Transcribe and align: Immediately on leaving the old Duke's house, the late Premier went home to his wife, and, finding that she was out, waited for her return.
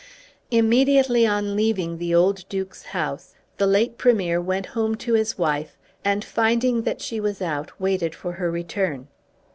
Immediately 0.49 1.27
on 1.27 1.55
leaving 1.55 1.99
the 1.99 2.15
old 2.15 2.49
Duke's 2.49 2.85
house, 2.85 3.35
the 3.57 3.67
late 3.67 3.99
Premier 3.99 4.41
went 4.41 4.65
home 4.73 4.95
to 4.95 5.13
his 5.13 5.37
wife, 5.37 5.77
and, 6.03 6.25
finding 6.25 6.81
that 6.81 7.01
she 7.01 7.19
was 7.19 7.39
out, 7.39 7.79
waited 7.79 8.15
for 8.15 8.31
her 8.31 8.49
return. 8.49 9.09